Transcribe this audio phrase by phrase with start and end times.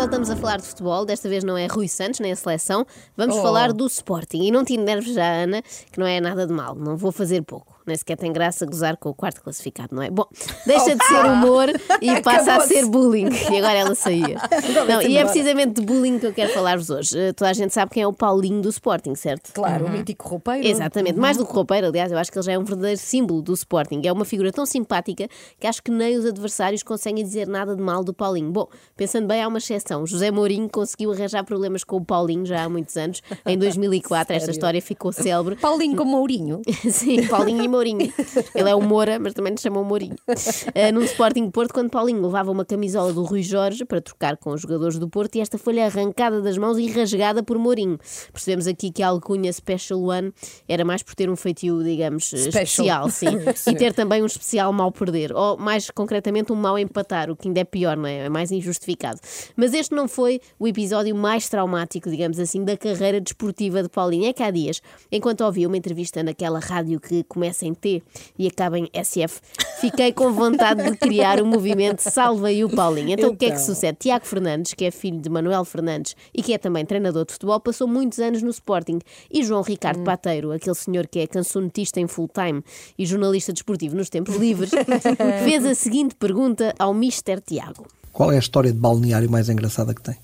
[0.00, 1.04] voltamos a falar de futebol.
[1.04, 2.86] Desta vez não é Rui Santos, nem a seleção.
[3.14, 3.42] Vamos Oh.
[3.42, 4.44] falar do Sporting.
[4.44, 5.60] E não te enerves já, Ana,
[5.92, 6.74] que não é nada de mal.
[6.74, 7.78] Não vou fazer pouco.
[7.86, 10.10] Nem sequer tem graça gozar com o quarto classificado, não é?
[10.10, 10.26] Bom,
[10.66, 11.68] deixa de ser humor
[12.00, 13.28] e passa a ser bullying.
[13.50, 14.36] E agora ela saía.
[14.88, 17.18] Não, e é precisamente de bullying que eu quero falar-vos hoje.
[17.18, 19.52] Eh, Toda a gente sabe quem é o Paulinho do Sporting, certo?
[19.52, 20.66] Claro, o mítico roupeiro.
[20.66, 23.42] Exatamente, mais do que roupeiro, aliás, eu acho que ele já é um verdadeiro símbolo
[23.42, 24.02] do Sporting.
[24.04, 27.82] É uma figura tão simpática que acho que nem os adversários conseguem dizer nada de
[27.82, 28.50] mal do Paulinho.
[28.50, 30.06] Bom, pensando bem, há uma exceção.
[30.06, 33.22] José Mourinho conseguiu arranjar problemas com o Paulinho já há muitos anos.
[33.46, 35.56] Em 2004, esta história ficou célebre.
[35.56, 36.62] Paulinho com Mourinho.
[36.90, 38.12] Sim, Paulinho e Mourinho.
[38.54, 40.16] Ele é o Moura, mas também lhe chamam Mourinho.
[40.28, 44.36] Uh, num Sporting de Porto, quando Paulinho levava uma camisola do Rui Jorge para trocar
[44.36, 47.98] com os jogadores do Porto e esta foi-lhe arrancada das mãos e rasgada por Mourinho.
[48.32, 50.32] Percebemos aqui que a alcunha Special One
[50.68, 53.26] era mais por ter um feitio, digamos, especial, sim.
[53.68, 55.32] e ter também um especial mal perder.
[55.32, 58.26] Ou, mais concretamente, um mal empatar, o que ainda é pior, não é?
[58.26, 59.20] É mais injustificado.
[59.56, 64.26] Mas este não foi o episódio mais traumático, digamos assim, da carreira desportiva de Paulinho.
[64.26, 68.02] É que há dias, enquanto ouvia uma entrevista naquela rádio que começa em T
[68.38, 69.40] e acaba em SF,
[69.80, 73.10] fiquei com vontade de criar o movimento Salvem o Paulinho.
[73.10, 73.66] Então, o que é que Então.
[73.66, 73.98] sucede?
[74.00, 77.58] Tiago Fernandes, que é filho de Manuel Fernandes e que é também treinador de futebol,
[77.60, 78.98] passou muitos anos no Sporting.
[79.30, 82.62] E João Ricardo Pateiro, aquele senhor que é cancionetista em full-time
[82.98, 84.70] e jornalista desportivo nos tempos livres,
[85.44, 87.86] fez a seguinte pergunta ao Mister Tiago.
[88.12, 90.16] Qual é a história de balneário mais engraçada que tem?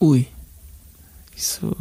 [0.00, 0.28] Ui.
[1.36, 1.74] Isso.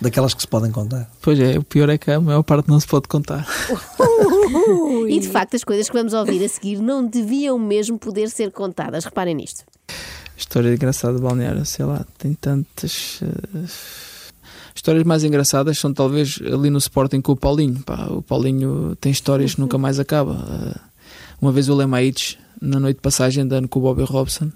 [0.00, 1.10] Daquelas que se podem contar.
[1.20, 3.46] Pois é, o pior é que a maior parte não se pode contar.
[5.08, 8.50] E de facto, as coisas que vamos ouvir a seguir não deviam mesmo poder ser
[8.50, 9.04] contadas.
[9.04, 9.64] Reparem nisto.
[10.36, 13.20] História engraçada de balneário, sei lá, tem tantas.
[13.22, 13.64] eh,
[14.74, 17.80] Histórias mais engraçadas são talvez ali no Sporting com o Paulinho.
[17.84, 20.42] Pá, o Paulinho tem histórias que nunca mais acaba.
[20.74, 20.80] Eh,
[21.42, 24.50] Uma vez o Lemaites, na noite de passagem, andando com o Bobby Robson,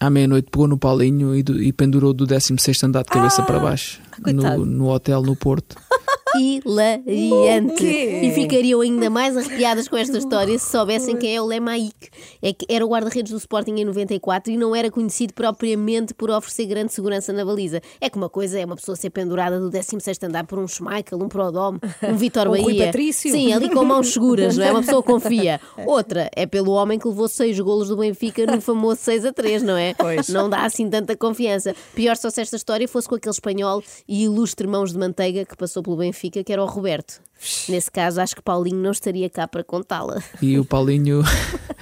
[0.00, 3.58] à meia-noite pegou no Paulinho e, do- e pendurou do 16 andar de cabeça para
[3.58, 4.00] baixo,
[4.32, 5.76] no, no hotel no Porto.
[6.38, 7.86] hilariante.
[7.86, 11.94] E ficariam ainda mais arrepiadas com esta história se soubessem quem é o Lemaik.
[12.42, 16.30] É que era o guarda-redes do Sporting em 94 e não era conhecido propriamente por
[16.30, 17.80] oferecer grande segurança na baliza.
[18.00, 21.18] É que uma coisa é uma pessoa ser pendurada do 16 andar por um Schmeichel,
[21.22, 22.86] um Prodome, um Vitor Um Rui Bahia.
[22.86, 23.30] Patrício.
[23.30, 24.70] Sim, ali com mãos seguras, não é?
[24.70, 25.60] Uma pessoa confia.
[25.86, 29.62] Outra é pelo homem que levou seis golos do Benfica no famoso 6 a 3,
[29.62, 29.94] não é?
[29.94, 30.28] Pois.
[30.28, 31.74] Não dá assim tanta confiança.
[31.94, 35.56] Pior só se esta história fosse com aquele espanhol e ilustre mãos de manteiga que
[35.56, 37.20] passou pelo Benfica, que era o Roberto.
[37.68, 40.22] Nesse caso, acho que Paulinho não estaria cá para contá-la.
[40.42, 41.22] E o Paulinho.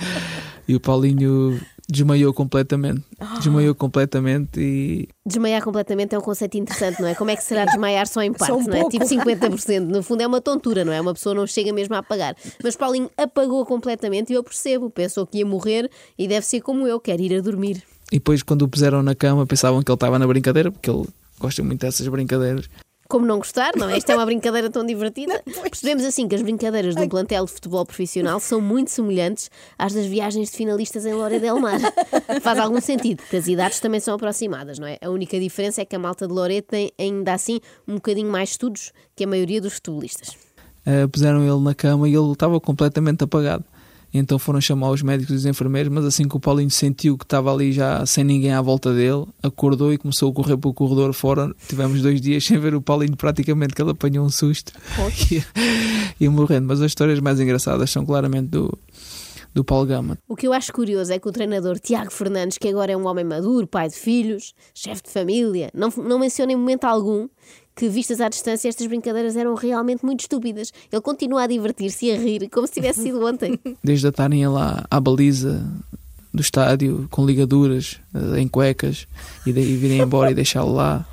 [0.69, 1.59] e o Paulinho
[1.89, 3.03] desmaiou completamente.
[3.39, 7.15] Desmaiou completamente e Desmaiar completamente é um conceito interessante, não é?
[7.15, 8.81] Como é que será desmaiar só em parte, Só um não é?
[8.81, 8.91] pouco.
[8.91, 9.81] Tipo 50%.
[9.81, 11.01] No fundo é uma tontura, não é?
[11.01, 12.37] Uma pessoa não chega mesmo a apagar.
[12.63, 14.91] Mas Paulinho apagou completamente e eu percebo.
[14.91, 17.83] Pensou que ia morrer e deve ser como eu, quer ir a dormir.
[18.11, 21.07] E depois, quando o puseram na cama, pensavam que ele estava na brincadeira, porque ele
[21.41, 22.69] gosta muito dessas brincadeiras.
[23.09, 23.99] Como não gostar, não é?
[23.99, 25.43] Isto é uma brincadeira tão divertida.
[25.63, 29.93] Percebemos assim que as brincadeiras de um plantel de futebol profissional são muito semelhantes às
[29.93, 31.79] das viagens de finalistas em Lore del Mar.
[32.43, 34.99] Faz algum sentido, porque as idades também são aproximadas, não é?
[35.01, 38.51] A única diferença é que a malta de Lore tem ainda assim um bocadinho mais
[38.51, 40.37] estudos que a maioria dos futebolistas.
[40.87, 43.65] Uh, puseram ele na cama e ele estava completamente apagado.
[44.13, 47.19] E então foram chamar os médicos e os enfermeiros, mas assim que o Paulinho sentiu
[47.19, 50.73] que estava ali já sem ninguém à volta dele, acordou e começou a correr pelo
[50.73, 51.55] corredor fora.
[51.69, 54.73] Tivemos dois dias sem ver o Paulinho praticamente, que ele apanhou um susto
[55.33, 56.67] e ia morrendo.
[56.67, 58.79] Mas as histórias mais engraçadas são claramente do,
[59.57, 60.19] do Paulo Gama.
[60.29, 63.07] O que eu acho curioso é que o treinador Tiago Fernandes, que agora é um
[63.07, 67.27] homem maduro, pai de filhos, chefe de família, não, não menciona em momento algum
[67.77, 70.73] que, vistas à distância, estas brincadeiras eram realmente muito estúpidas.
[70.91, 73.61] Ele continua a divertir-se e a rir, como se tivesse sido ontem.
[73.85, 75.63] Desde a estarem lá à baliza
[76.33, 79.07] do estádio com ligaduras eh, em cuecas
[79.47, 81.07] e daí virem embora e deixá-lo lá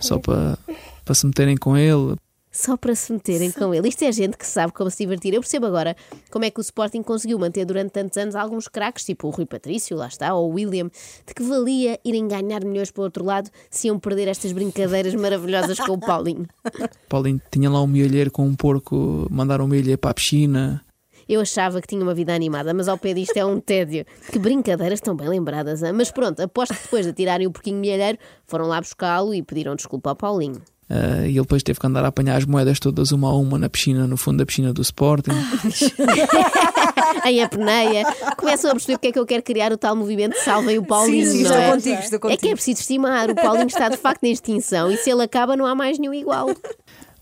[0.00, 0.56] só para,
[1.04, 2.16] para se meterem com ele.
[2.54, 3.88] Só para se meterem com ele.
[3.88, 5.34] Isto é gente que sabe como se divertir.
[5.34, 5.96] Eu percebo agora
[6.30, 9.44] como é que o Sporting conseguiu manter durante tantos anos alguns craques, tipo o Rui
[9.44, 10.88] Patrício, lá está, ou o William,
[11.26, 15.16] de que valia irem ganhar milhões para o outro lado se iam perder estas brincadeiras
[15.16, 16.46] maravilhosas com o Paulinho.
[17.10, 20.80] Paulinho tinha lá um milheiro com um porco, mandaram um milheiro para a piscina.
[21.28, 24.04] Eu achava que tinha uma vida animada, mas ao pé disto é um tédio.
[24.30, 25.92] Que brincadeiras tão bem lembradas, hein?
[25.92, 28.16] mas pronto, aposto que depois de tirarem o porquinho milheiro,
[28.46, 30.62] foram lá buscá-lo e pediram desculpa ao Paulinho.
[30.88, 33.58] Eh, e ele depois teve que andar a apanhar as moedas todas uma a uma
[33.58, 35.30] na piscina, no fundo da piscina do Sporting.
[37.24, 38.04] em apneia,
[38.36, 41.26] começam a perceber porque é que eu quero criar o tal movimento Salvem o Paulinho,
[41.30, 41.70] Sim, estou é?
[41.70, 42.52] contigo, estou É que é contigo.
[42.54, 45.74] preciso estimar, o Paulinho está de facto em extinção e se ele acaba não há
[45.74, 46.48] mais nenhum igual.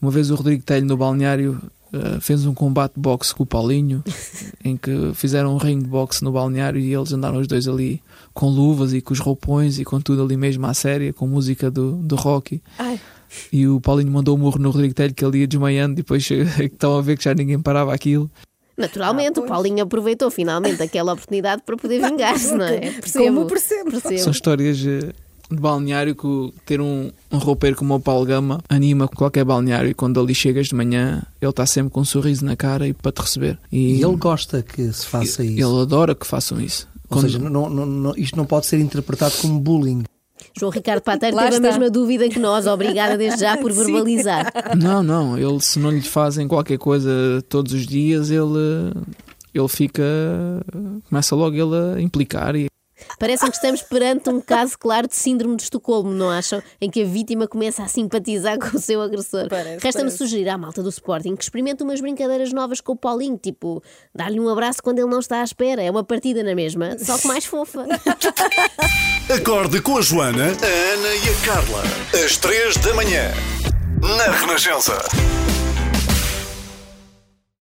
[0.01, 1.61] Uma vez o Rodrigo Telho no balneário
[1.93, 4.03] eh, fez um combate de boxe com o Paulinho,
[4.65, 8.03] em que fizeram um ringue de boxe no balneário e eles andaram os dois ali
[8.33, 11.71] com luvas e com os roupões e com tudo ali mesmo à séria, com música
[11.71, 12.63] do, do rock.
[12.79, 12.99] Ai,
[13.53, 16.27] E o Paulinho mandou um murro no Rodrigo Telho que ele ia desmaiando e depois
[16.61, 18.31] estavam a ver que já ninguém parava aquilo.
[18.77, 19.47] Naturalmente, Ah, o.
[19.47, 22.93] Paulinho aproveitou finalmente aquela oportunidade para poder vingar-se, não é?
[23.13, 23.91] Como percebo.
[23.91, 24.19] percebo.
[24.19, 25.13] São histórias eh,
[25.51, 29.91] de balneário que o- ter um, um roupeiro como o Paulo Gama anima qualquer balneário
[29.91, 32.95] e quando ali chegas de manhã ele está sempre com um sorriso na cara e
[32.95, 33.59] para te receber.
[33.71, 35.53] E, E ele gosta que se faça isso.
[35.53, 36.89] ele adora que façam isso.
[37.11, 40.03] Ou Quando- seja, não, não- não- isto não pode ser interpretado como bullying.
[40.59, 41.69] João Ricardo Pateiro Lá teve a está.
[41.71, 42.67] mesma dúvida que nós.
[42.67, 44.53] Obrigada desde já por verbalizar.
[44.77, 47.11] Não, não, ele se não lhe fazem qualquer coisa
[47.49, 48.93] todos os dias, ele,
[49.55, 50.03] ele fica.
[51.09, 52.67] começa logo ele a implicar e
[53.19, 56.63] Parece-me que estamos perante um caso claro de síndrome de Estocolmo, não acham?
[56.81, 59.49] Em que a vítima começa a simpatizar com o seu agressor.
[59.49, 60.19] Parece, Resta-me parece.
[60.19, 63.83] sugerir à malta do Sporting que experimente umas brincadeiras novas com o Paulinho, tipo
[64.15, 65.83] dar-lhe um abraço quando ele não está à espera.
[65.83, 67.87] É uma partida na mesma, só que mais fofa.
[69.35, 71.83] Acorde com a Joana, a Ana e a Carla.
[72.25, 73.31] Às três da manhã.
[74.03, 74.99] Na Renascença.